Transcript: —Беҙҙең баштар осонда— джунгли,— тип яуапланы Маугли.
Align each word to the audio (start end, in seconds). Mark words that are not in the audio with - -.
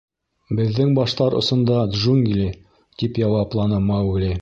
—Беҙҙең 0.59 0.95
баштар 0.99 1.37
осонда— 1.41 1.77
джунгли,— 1.99 2.51
тип 3.03 3.25
яуапланы 3.29 3.87
Маугли. 3.93 4.37